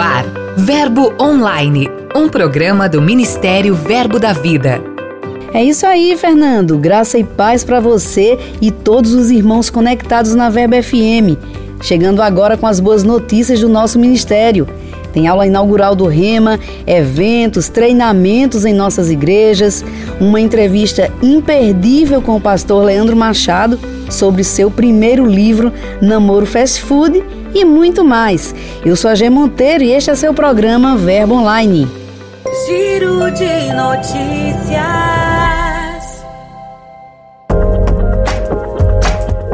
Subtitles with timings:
[0.00, 0.24] ar,
[0.56, 4.82] Verbo Online, um programa do Ministério Verbo da Vida.
[5.52, 6.78] É isso aí, Fernando.
[6.78, 11.36] Graça e paz para você e todos os irmãos conectados na Verbo FM.
[11.82, 14.66] Chegando agora com as boas notícias do nosso ministério.
[15.12, 19.84] Tem aula inaugural do Rema, eventos, treinamentos em nossas igrejas,
[20.18, 23.78] uma entrevista imperdível com o pastor Leandro Machado
[24.08, 27.22] sobre seu primeiro livro, Namoro Fast Food,
[27.54, 28.54] e muito mais.
[28.84, 31.88] Eu sou a G Monteiro e este é seu programa Verbo Online.
[32.66, 35.00] Giro de notícias.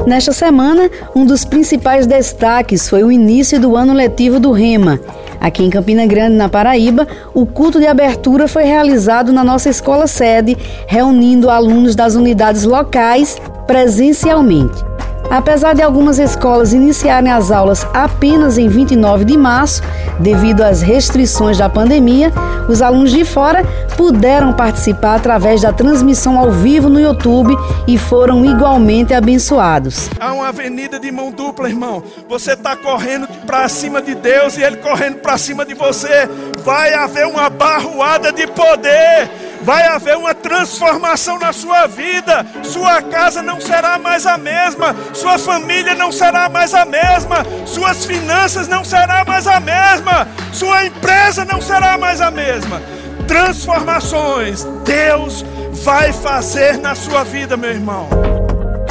[0.07, 5.01] Nesta semana, um dos principais destaques foi o início do ano letivo do Rema.
[5.41, 10.07] Aqui em Campina Grande, na Paraíba, o culto de abertura foi realizado na nossa escola
[10.07, 10.57] sede,
[10.87, 13.37] reunindo alunos das unidades locais
[13.67, 14.96] presencialmente.
[15.31, 19.83] Apesar de algumas escolas iniciarem as aulas apenas em 29 de março,
[20.21, 22.33] devido às restrições da pandemia,
[22.69, 23.65] os alunos de fora
[23.97, 27.57] puderam participar através da transmissão ao vivo no YouTube
[27.87, 30.11] e foram igualmente abençoados.
[30.19, 32.03] Há uma avenida de mão dupla, irmão.
[32.29, 36.29] Você está correndo para cima de Deus e Ele correndo para cima de você.
[36.65, 39.31] Vai haver uma barroada de poder
[39.67, 42.47] vai haver uma transformação na sua vida.
[42.63, 48.07] Sua casa não será mais a mesma, sua família não será mais a mesma, suas
[48.07, 52.81] finanças não será mais a mesma, sua empresa não será mais a mesma.
[53.27, 55.45] Transformações Deus
[55.83, 58.36] vai fazer na sua vida, meu irmão.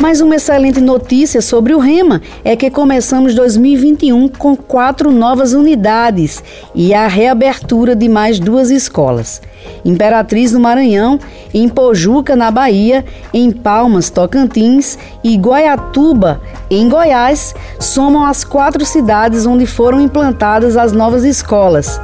[0.02, 6.44] Mais uma excelente notícia sobre o Rema é que começamos 2021 com quatro novas unidades
[6.76, 9.42] e a reabertura de mais duas escolas.
[9.86, 11.18] Imperatriz no Maranhão,
[11.54, 19.46] em Pojuca, na Bahia, em Palmas, Tocantins e Goiatuba, em Goiás, somam as quatro cidades
[19.46, 22.00] onde foram implantadas as novas escolas.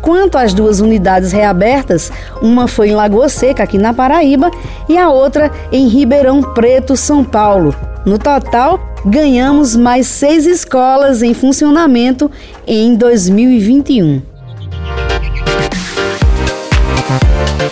[0.00, 2.10] Quanto às duas unidades reabertas,
[2.40, 4.50] uma foi em Lagoa Seca, aqui na Paraíba,
[4.88, 7.74] e a outra em Ribeirão Preto, São Paulo.
[8.04, 12.30] No total, ganhamos mais seis escolas em funcionamento
[12.66, 14.22] em 2021.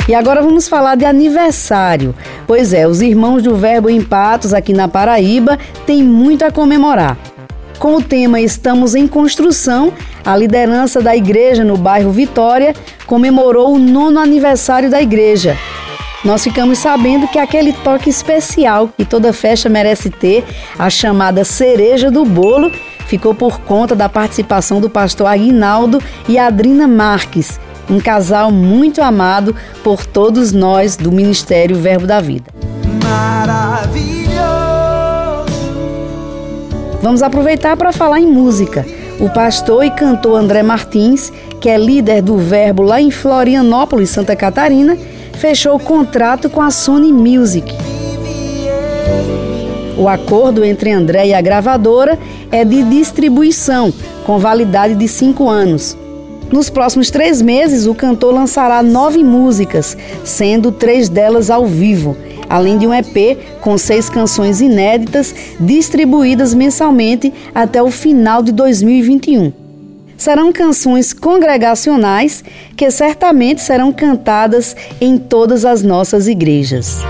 [0.09, 2.15] E agora vamos falar de aniversário.
[2.47, 7.17] Pois é, os irmãos do Verbo em Patos, aqui na Paraíba, têm muito a comemorar.
[7.79, 9.93] Com o tema Estamos em Construção,
[10.25, 12.75] a liderança da igreja no bairro Vitória
[13.07, 15.57] comemorou o nono aniversário da igreja.
[16.25, 20.45] Nós ficamos sabendo que aquele toque especial que toda festa merece ter,
[20.79, 22.73] a chamada cereja do bolo,
[23.07, 29.55] ficou por conta da participação do pastor Aguinaldo e Adrina Marques, um casal muito amado
[29.85, 32.47] por todos nós do Ministério Verbo da Vida.
[33.05, 34.16] Maravilhoso!
[37.07, 38.85] Vamos aproveitar para falar em música.
[39.21, 44.35] O pastor e cantor André Martins, que é líder do Verbo lá em Florianópolis, Santa
[44.35, 44.99] Catarina,
[45.35, 47.73] fechou o contrato com a Sony Music.
[49.97, 52.19] O acordo entre André e a gravadora
[52.51, 55.97] é de distribuição, com validade de cinco anos.
[56.51, 62.17] Nos próximos três meses, o cantor lançará nove músicas, sendo três delas ao vivo,
[62.49, 69.53] além de um EP com seis canções inéditas distribuídas mensalmente até o final de 2021.
[70.17, 72.43] Serão canções congregacionais
[72.77, 77.01] que certamente serão cantadas em todas as nossas igrejas.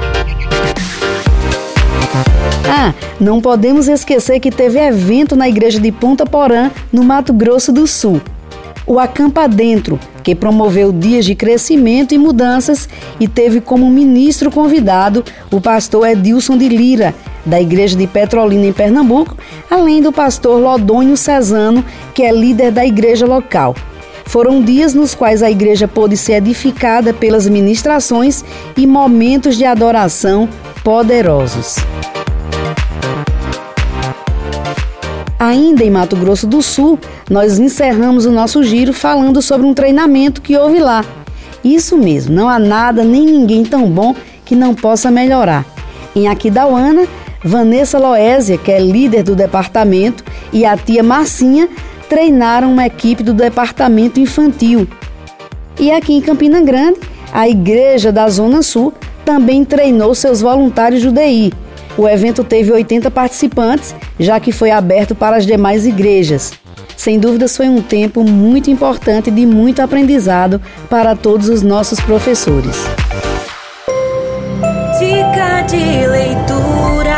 [2.68, 7.70] Ah, não podemos esquecer que teve evento na igreja de Ponta Porã, no Mato Grosso
[7.70, 8.20] do Sul
[8.86, 12.88] o Acampa Dentro, que promoveu dias de crescimento e mudanças
[13.18, 17.14] e teve como ministro convidado o pastor Edilson de Lira,
[17.44, 19.36] da Igreja de Petrolina em Pernambuco,
[19.70, 23.74] além do pastor Lodônio Cesano, que é líder da igreja local.
[24.24, 28.44] Foram dias nos quais a igreja pôde ser edificada pelas ministrações
[28.76, 30.48] e momentos de adoração
[30.82, 31.76] poderosos.
[35.38, 36.98] Ainda em Mato Grosso do Sul,
[37.30, 41.04] nós encerramos o nosso giro falando sobre um treinamento que houve lá.
[41.62, 45.66] Isso mesmo, não há nada nem ninguém tão bom que não possa melhorar.
[46.14, 47.06] Em Aquidauana,
[47.44, 51.68] Vanessa Loésia, que é líder do departamento, e a tia Marcinha
[52.08, 54.88] treinaram uma equipe do departamento infantil.
[55.78, 56.98] E aqui em Campina Grande,
[57.32, 58.94] a Igreja da Zona Sul
[59.24, 61.52] também treinou seus voluntários de UDI.
[61.98, 66.52] O evento teve 80 participantes, já que foi aberto para as demais igrejas.
[66.94, 70.60] Sem dúvidas, foi um tempo muito importante de muito aprendizado
[70.90, 72.76] para todos os nossos professores.
[74.98, 77.16] Dica de leitura.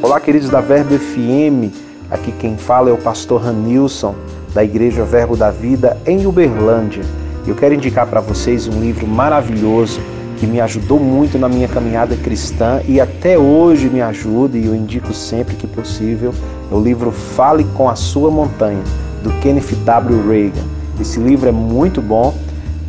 [0.00, 1.74] Olá, queridos da Verbo FM.
[2.12, 4.14] Aqui quem fala é o pastor Ranilson,
[4.54, 7.02] da Igreja Verbo da Vida, em Uberlândia.
[7.44, 10.00] Eu quero indicar para vocês um livro maravilhoso
[10.42, 14.74] que me ajudou muito na minha caminhada cristã e até hoje me ajuda e eu
[14.74, 16.34] indico sempre que possível.
[16.68, 18.82] É o livro Fale com a Sua Montanha,
[19.22, 20.28] do Kenneth W.
[20.28, 20.64] Reagan.
[21.00, 22.34] Esse livro é muito bom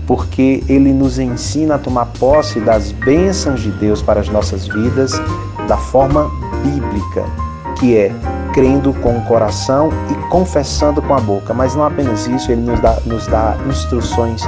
[0.07, 5.11] porque ele nos ensina a tomar posse das bênçãos de Deus para as nossas vidas
[5.67, 6.31] da forma
[6.63, 7.23] bíblica,
[7.77, 8.11] que é
[8.51, 11.53] crendo com o coração e confessando com a boca.
[11.53, 14.41] Mas não apenas isso, ele nos dá, nos dá instruções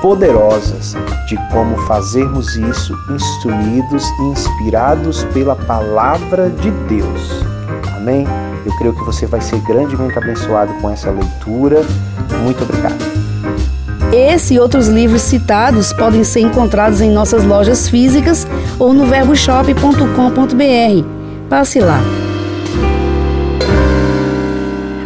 [0.00, 0.94] poderosas
[1.26, 7.30] de como fazermos isso, instruídos e inspirados pela palavra de Deus.
[7.96, 8.26] Amém?
[8.64, 11.82] Eu creio que você vai ser grandemente abençoado com essa leitura.
[12.42, 12.96] Muito obrigado.
[14.12, 18.46] Esse e outros livros citados podem ser encontrados em nossas lojas físicas
[18.78, 21.48] ou no verboshop.com.br.
[21.48, 22.00] Passe lá.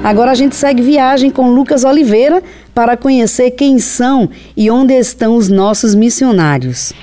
[0.02, 2.42] Agora a gente segue viagem com Lucas Oliveira
[2.74, 6.94] para conhecer quem são e onde estão os nossos missionários.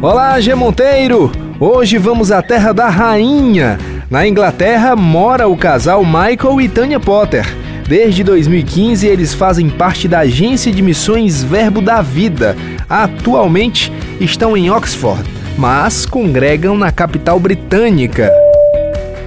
[0.00, 1.32] Olá, G Monteiro!
[1.58, 3.78] Hoje vamos à terra da rainha.
[4.08, 7.46] Na Inglaterra mora o casal Michael e Tanya Potter.
[7.88, 12.56] Desde 2015 eles fazem parte da agência de missões Verbo da Vida.
[12.88, 18.30] Atualmente estão em Oxford, mas congregam na capital britânica.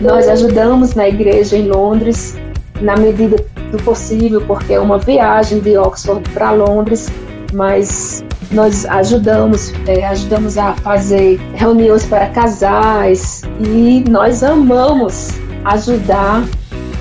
[0.02, 2.36] Nós ajudamos na igreja em Londres,
[2.82, 3.38] na medida
[3.72, 7.10] do possível, porque é uma viagem de Oxford para Londres,
[7.54, 15.30] mas nós ajudamos, é, ajudamos a fazer reuniões para casais e nós amamos
[15.66, 16.44] ajudar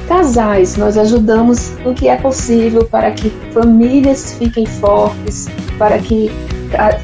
[0.09, 0.76] casais.
[0.76, 5.47] Nós ajudamos no que é possível para que famílias fiquem fortes,
[5.79, 6.31] para que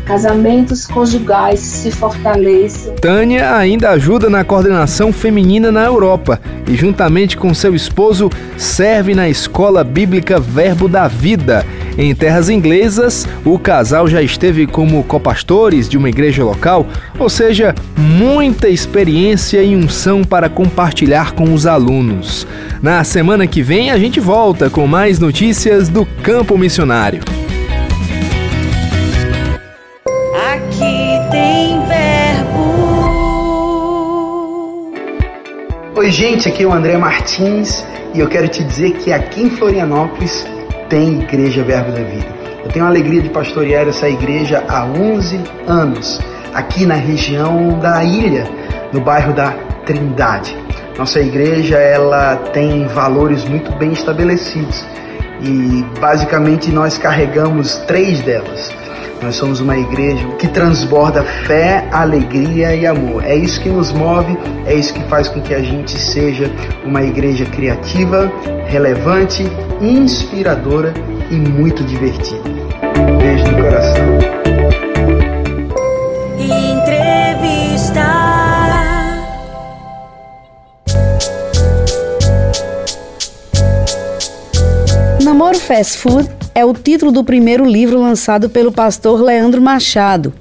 [0.04, 2.94] casamentos conjugais se fortaleçam.
[2.96, 9.28] Tânia ainda ajuda na coordenação feminina na Europa e, juntamente com seu esposo, serve na
[9.28, 11.64] Escola Bíblica Verbo da Vida.
[11.98, 16.86] Em terras inglesas, o casal já esteve como copastores de uma igreja local,
[17.18, 22.46] ou seja, muita experiência e unção para compartilhar com os alunos.
[22.82, 27.20] Na semana que vem, a gente volta com mais notícias do campo missionário.
[36.10, 39.50] Oi, gente, aqui é o André Martins e eu quero te dizer que aqui em
[39.50, 40.44] Florianópolis
[40.88, 42.26] tem Igreja Verbo da Vida.
[42.64, 46.20] Eu tenho a alegria de pastorear essa igreja há 11 anos,
[46.52, 48.44] aqui na região da ilha,
[48.92, 49.52] no bairro da
[49.86, 50.58] Trindade.
[50.98, 54.84] Nossa igreja ela tem valores muito bem estabelecidos
[55.40, 58.74] e basicamente nós carregamos três delas.
[59.22, 63.22] Nós somos uma igreja que transborda fé, alegria e amor.
[63.24, 64.36] É isso que nos move,
[64.66, 66.50] é isso que faz com que a gente seja
[66.84, 68.32] uma igreja criativa,
[68.66, 69.44] relevante,
[69.80, 70.94] inspiradora
[71.30, 72.42] e muito divertida.
[73.18, 74.18] Beijo no coração.
[76.38, 78.06] Entrevista.
[85.22, 90.32] Namoro Fast Food é o título do primeiro livro lançado pelo pastor Leandro Machado.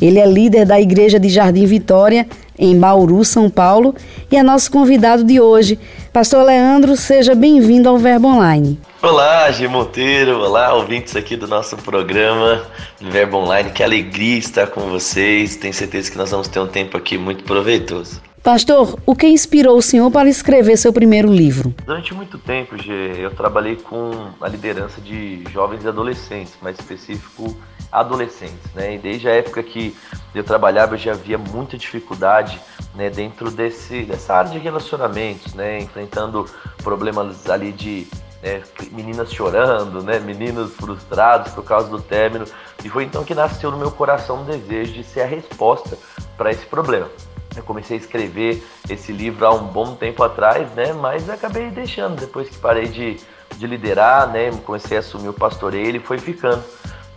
[0.00, 2.26] Ele é líder da Igreja de Jardim Vitória,
[2.58, 3.94] em Bauru, São Paulo,
[4.30, 5.78] e é nosso convidado de hoje.
[6.12, 8.78] Pastor Leandro, seja bem-vindo ao Verbo Online.
[9.02, 12.66] Olá, G Monteiro, olá, ouvintes aqui do nosso programa
[13.00, 13.70] do Verbo Online.
[13.70, 15.56] Que alegria estar com vocês.
[15.56, 18.20] Tenho certeza que nós vamos ter um tempo aqui muito proveitoso.
[18.42, 21.74] Pastor, o que inspirou o senhor para escrever seu primeiro livro?
[21.86, 27.56] Durante muito tempo, G, eu trabalhei com a liderança de jovens e adolescentes, mais específico,
[27.90, 28.96] adolescentes, né?
[28.96, 29.96] E desde a época que
[30.34, 32.60] eu trabalhava, eu já havia muita dificuldade,
[32.94, 36.44] né, dentro desse dessa área de relacionamentos, né, enfrentando
[36.82, 38.06] problemas ali de
[38.42, 42.44] né, meninas chorando, né, meninos frustrados por causa do término,
[42.84, 45.98] e foi então que nasceu no meu coração um desejo de ser a resposta
[46.36, 47.08] para esse problema.
[47.56, 50.92] Eu comecei a escrever esse livro há um bom tempo atrás, né?
[50.92, 53.16] Mas acabei deixando depois que parei de,
[53.56, 54.52] de liderar, né?
[54.64, 56.62] Comecei a assumir o pastoreio, ele foi ficando,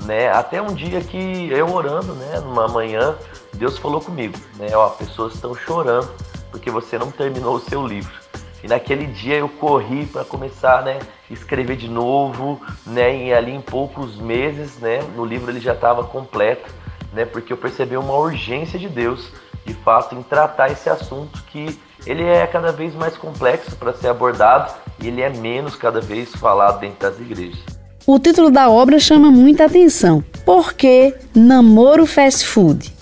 [0.05, 0.31] né?
[0.31, 2.39] Até um dia que eu orando, né?
[2.39, 3.15] Numa manhã,
[3.53, 4.75] Deus falou comigo, né?
[4.75, 6.09] Ó, pessoas estão chorando
[6.49, 8.22] porque você não terminou o seu livro.
[8.63, 13.61] E naquele dia eu corri para começar, né, escrever de novo, né, e ali em
[13.61, 16.71] poucos meses, né, no livro ele já estava completo,
[17.11, 19.31] né, porque eu percebi uma urgência de Deus
[19.65, 24.09] de fato, em tratar esse assunto que ele é cada vez mais complexo para ser
[24.09, 27.59] abordado e ele é menos cada vez falado dentro das igrejas.
[28.05, 30.21] O título da obra chama muita atenção.
[30.45, 32.93] Por que Namoro Fast Food?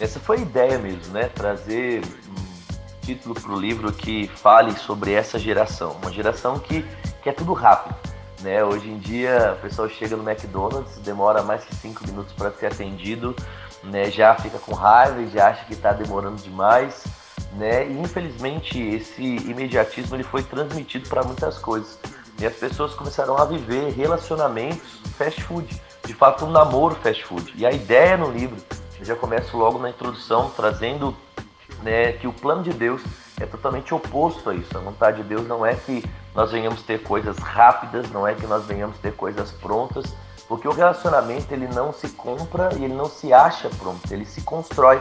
[0.00, 1.28] Essa foi a ideia mesmo, né?
[1.34, 2.00] Trazer
[3.08, 6.84] título para o livro que fale sobre essa geração, uma geração que
[7.22, 7.96] quer tudo rápido.
[8.42, 8.62] Né?
[8.62, 12.66] Hoje em dia, o pessoal chega no McDonald's, demora mais que cinco minutos para ser
[12.66, 13.34] atendido,
[13.82, 14.10] né?
[14.10, 17.04] já fica com raiva já acha que está demorando demais.
[17.54, 17.88] Né?
[17.88, 21.98] E infelizmente esse imediatismo ele foi transmitido para muitas coisas.
[22.38, 27.54] E as pessoas começaram a viver relacionamentos fast food, de fato um namoro fast food.
[27.56, 28.58] E a ideia no livro,
[29.00, 31.16] eu já começo logo na introdução trazendo
[31.82, 33.02] né, que o plano de Deus
[33.40, 34.76] é totalmente oposto a isso.
[34.76, 36.04] A vontade de Deus não é que
[36.34, 40.04] nós venhamos ter coisas rápidas, não é que nós venhamos ter coisas prontas,
[40.48, 44.40] porque o relacionamento ele não se compra e ele não se acha pronto, ele se
[44.40, 45.00] constrói.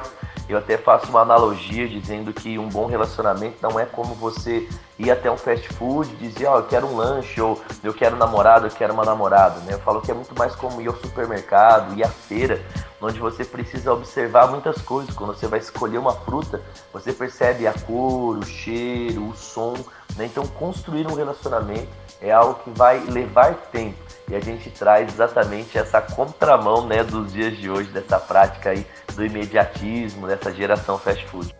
[0.50, 4.68] Eu até faço uma analogia dizendo que um bom relacionamento não é como você
[5.00, 7.94] ir até um fast food e dizer, ó, oh, eu quero um lanche, ou eu
[7.94, 9.74] quero um namorado, eu quero uma namorada, né?
[9.74, 12.62] Eu falo que é muito mais como ir ao supermercado, ir à feira,
[13.02, 15.14] onde você precisa observar muitas coisas.
[15.14, 16.62] Quando você vai escolher uma fruta,
[16.92, 19.76] você percebe a cor, o cheiro, o som,
[20.16, 20.26] né?
[20.26, 21.88] Então, construir um relacionamento
[22.22, 23.98] é algo que vai levar tempo.
[24.30, 28.86] E a gente traz exatamente essa contramão né, dos dias de hoje, dessa prática aí
[29.16, 31.56] do imediatismo, dessa geração fast food.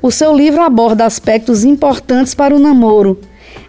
[0.00, 3.20] O seu livro aborda aspectos importantes para o namoro.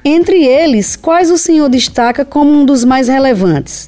[0.06, 3.88] Entre eles, quais o senhor destaca como um dos mais relevantes?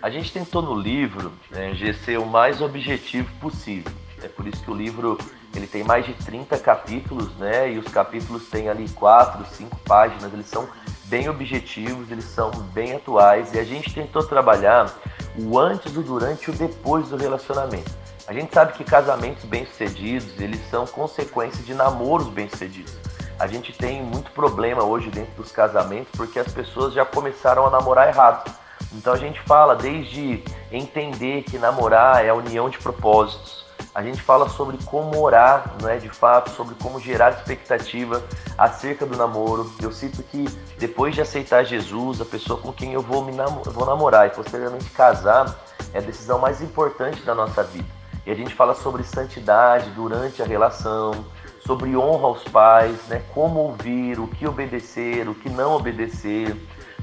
[0.00, 1.72] A gente tentou no livro né,
[2.04, 3.90] ser o mais objetivo possível.
[4.22, 5.18] É por isso que o livro
[5.54, 7.72] ele tem mais de 30 capítulos, né?
[7.72, 10.68] E os capítulos têm ali 4, 5 páginas, eles são
[11.04, 14.92] bem objetivos, eles são bem atuais e a gente tentou trabalhar
[15.36, 17.90] o antes, o durante e o depois do relacionamento.
[18.26, 22.96] A gente sabe que casamentos bem-sucedidos, eles são consequência de namoros bem-sucedidos.
[23.38, 27.70] A gente tem muito problema hoje dentro dos casamentos porque as pessoas já começaram a
[27.70, 28.48] namorar errado.
[28.92, 30.42] Então a gente fala desde
[30.72, 35.88] entender que namorar é a união de propósitos, a gente fala sobre como orar, não
[35.88, 38.22] é de fato, sobre como gerar expectativa
[38.56, 39.72] acerca do namoro.
[39.82, 40.44] Eu cito que
[40.78, 43.32] depois de aceitar Jesus, a pessoa com quem eu vou me
[43.64, 45.52] vou namorar e posteriormente casar
[45.92, 47.88] é a decisão mais importante da nossa vida.
[48.24, 51.24] E a gente fala sobre santidade durante a relação,
[51.66, 53.22] sobre honra aos pais, né?
[53.34, 56.56] Como ouvir, o que obedecer, o que não obedecer,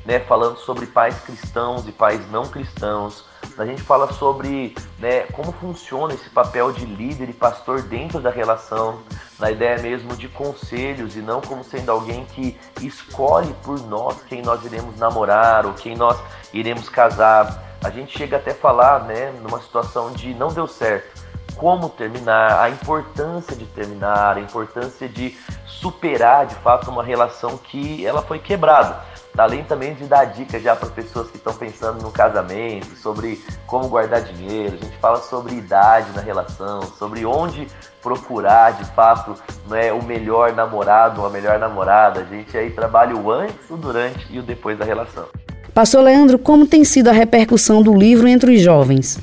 [0.06, 0.20] né?
[0.20, 3.26] Falando sobre pais cristãos e pais não cristãos
[3.58, 8.30] a gente fala sobre né, como funciona esse papel de líder e pastor dentro da
[8.30, 9.00] relação,
[9.40, 14.42] na ideia mesmo de conselhos e não como sendo alguém que escolhe por nós quem
[14.42, 16.18] nós iremos namorar ou quem nós
[16.54, 17.64] iremos casar.
[17.84, 21.24] A gente chega até a falar, né, numa situação de não deu certo,
[21.56, 28.06] como terminar, a importância de terminar, a importância de superar de fato uma relação que
[28.06, 29.15] ela foi quebrada.
[29.38, 33.90] Além também de dar dicas já para pessoas que estão pensando no casamento, sobre como
[33.90, 37.68] guardar dinheiro, a gente fala sobre idade na relação, sobre onde
[38.02, 39.36] procurar de fato
[39.68, 42.22] né, o melhor namorado, uma melhor namorada.
[42.22, 45.26] A gente aí trabalha o antes, o durante e o depois da relação.
[45.74, 49.20] Pastor Leandro, como tem sido a repercussão do livro entre os jovens?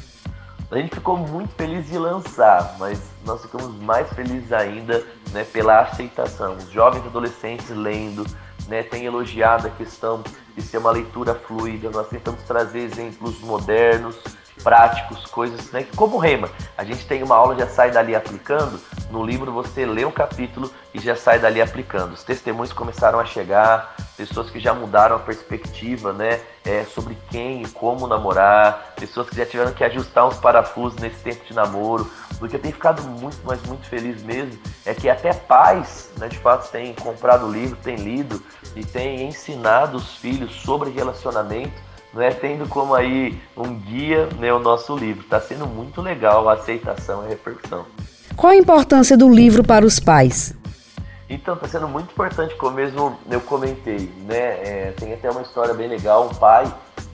[0.71, 5.03] A gente ficou muito feliz de lançar, mas nós ficamos mais felizes ainda
[5.33, 6.57] né, pela aceitação.
[6.57, 8.27] Os jovens adolescentes lendo,
[8.73, 10.25] né, tem elogiado a questão
[10.57, 11.91] de ser uma leitura fluida.
[11.91, 14.17] Nós tentamos trazer exemplos modernos,
[14.63, 16.49] práticos, coisas né, como rema.
[16.77, 18.81] A gente tem uma aula já sai dali aplicando.
[19.11, 22.13] No livro você lê um capítulo e já sai dali aplicando.
[22.13, 27.63] Os testemunhos começaram a chegar, pessoas que já mudaram a perspectiva, né, é, sobre quem
[27.63, 32.11] e como namorar, pessoas que já tiveram que ajustar uns parafusos nesse tempo de namoro.
[32.41, 36.29] O que eu tenho ficado muito, mas muito feliz mesmo é que até pais, né,
[36.29, 38.43] de fato, têm comprado o livro, têm lido
[38.75, 44.59] e têm ensinado os filhos sobre relacionamento né, tendo como aí um guia né, o
[44.59, 45.23] nosso livro.
[45.23, 47.87] Está sendo muito legal a aceitação e a repercussão.
[48.37, 50.55] Qual a importância do livro para os pais?
[51.29, 54.37] Então, está sendo muito importante, como mesmo eu comentei, né?
[54.37, 56.71] É, tem até uma história bem legal, um pai,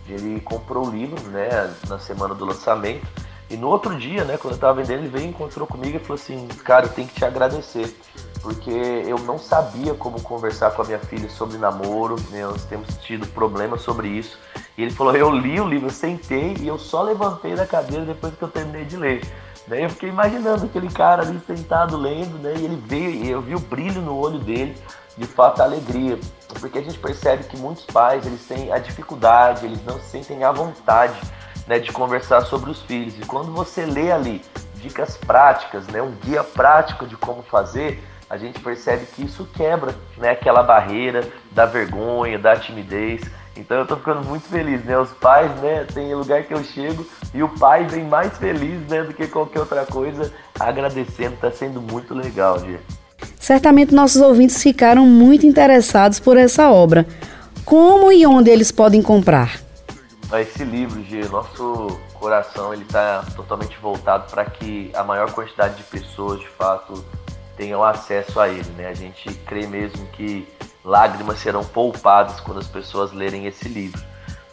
[0.08, 3.06] ele comprou o livro, né, na semana do lançamento,
[3.50, 6.14] e no outro dia, né, quando eu estava vendendo, ele veio, encontrou comigo e falou
[6.14, 7.96] assim, cara, eu tenho que te agradecer,
[8.42, 12.88] porque eu não sabia como conversar com a minha filha sobre namoro, né, nós temos
[12.98, 14.38] tido problemas sobre isso,
[14.78, 18.04] e ele falou: Eu li o livro, eu sentei e eu só levantei da cadeira
[18.04, 19.26] depois que eu terminei de ler.
[19.66, 22.54] Daí eu fiquei imaginando aquele cara ali sentado lendo, né?
[22.56, 24.80] E ele veio e eu vi o brilho no olho dele,
[25.16, 26.18] de fato a alegria.
[26.60, 30.44] Porque a gente percebe que muitos pais eles têm a dificuldade, eles não se sentem
[30.44, 31.18] à vontade
[31.68, 33.14] né, de conversar sobre os filhos.
[33.18, 34.42] E quando você lê ali
[34.76, 39.94] dicas práticas, né, um guia prático de como fazer, a gente percebe que isso quebra
[40.16, 43.22] né, aquela barreira da vergonha, da timidez
[43.56, 44.98] Então eu tô ficando muito feliz, né?
[44.98, 49.02] Os pais, né, tem lugar que eu chego e o pai vem mais feliz, né,
[49.02, 52.78] do que qualquer outra coisa, agradecendo, tá sendo muito legal, Gê.
[53.38, 57.06] Certamente nossos ouvintes ficaram muito interessados por essa obra.
[57.64, 59.67] Como e onde eles podem comprar?
[60.36, 65.82] Esse livro, Gê, nosso coração ele está totalmente voltado para que a maior quantidade de
[65.84, 67.02] pessoas, de fato,
[67.56, 68.88] tenham acesso a ele, né?
[68.88, 70.46] A gente crê mesmo que
[70.84, 74.00] lágrimas serão poupadas quando as pessoas lerem esse livro.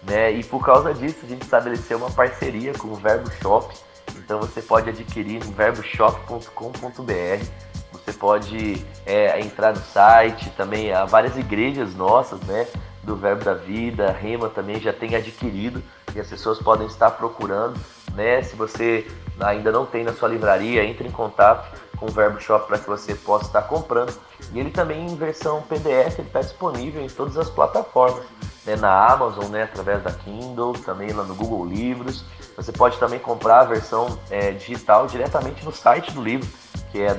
[0.04, 0.32] Né?
[0.32, 3.74] E por causa disso, a gente estabeleceu uma parceria com o Verbo Shop.
[4.16, 7.46] Então você pode adquirir no verboshop.com.br.
[7.92, 12.68] Você pode é, entrar no site, também há várias igrejas nossas, né?
[13.06, 15.82] Do Verbo da Vida, Rema também já tem adquirido
[16.16, 17.80] e as pessoas podem estar procurando,
[18.14, 18.42] né?
[18.42, 19.08] Se você
[19.40, 22.88] ainda não tem na sua livraria, entre em contato com o Verbo Shop para que
[22.88, 24.14] você possa estar comprando.
[24.52, 28.26] E ele também em versão PDF está disponível em todas as plataformas,
[28.66, 32.26] né, na Amazon, né, através da Kindle, também lá no Google Livros.
[32.58, 36.48] Você pode também comprar a versão é, digital diretamente no site do livro,
[36.92, 37.14] que é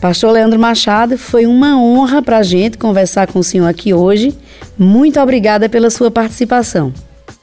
[0.00, 4.36] Pastor Leandro Machado, foi uma honra para a gente conversar com o senhor aqui hoje.
[4.76, 6.92] Muito obrigada pela sua participação.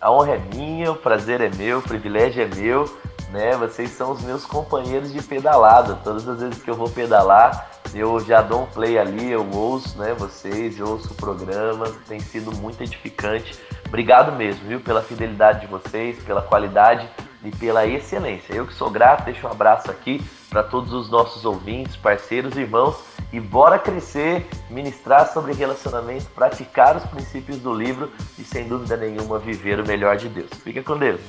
[0.01, 2.85] A honra é minha, o prazer é meu, o privilégio é meu
[3.31, 3.55] né?
[3.57, 5.95] Vocês são os meus companheiros de pedalada.
[6.03, 9.97] Todas as vezes que eu vou pedalar, eu já dou um play ali, eu ouço,
[9.97, 10.13] né?
[10.17, 13.57] Vocês, eu ouço o programa, tem sido muito edificante.
[13.87, 14.79] Obrigado mesmo, viu?
[14.79, 17.07] Pela fidelidade de vocês, pela qualidade
[17.43, 18.53] e pela excelência.
[18.53, 22.95] Eu que sou grato, deixo um abraço aqui para todos os nossos ouvintes, parceiros, irmãos
[23.31, 29.37] e bora crescer, ministrar sobre relacionamento, praticar os princípios do livro e sem dúvida nenhuma
[29.37, 30.49] viver o melhor de Deus.
[30.63, 31.19] Fica com Deus.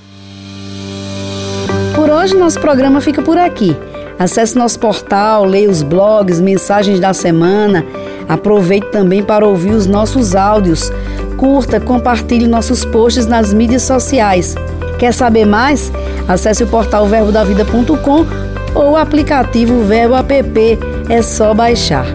[1.94, 3.76] Por hoje, nosso programa fica por aqui.
[4.18, 7.84] Acesse nosso portal, leia os blogs, mensagens da semana.
[8.28, 10.90] Aproveite também para ouvir os nossos áudios.
[11.36, 14.54] Curta, compartilhe nossos posts nas mídias sociais.
[14.98, 15.92] Quer saber mais?
[16.26, 20.78] Acesse o portal verbodavida.com ou o aplicativo Verbo App.
[21.08, 22.06] É só baixar.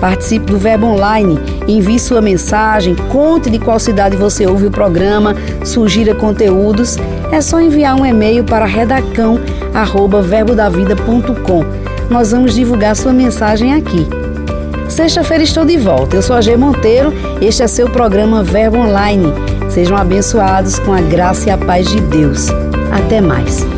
[0.00, 5.34] Participe do Verbo Online, envie sua mensagem, conte de qual cidade você ouve o programa,
[5.64, 6.96] sugira conteúdos.
[7.32, 11.64] É só enviar um e-mail para redacão@verbodavida.com.
[12.08, 14.06] Nós vamos divulgar sua mensagem aqui.
[14.88, 16.16] Sexta-feira estou de volta.
[16.16, 17.12] Eu sou a G Monteiro.
[17.42, 19.32] Este é seu programa Verbo Online.
[19.68, 22.48] Sejam abençoados com a graça e a paz de Deus.
[22.90, 23.77] Até mais.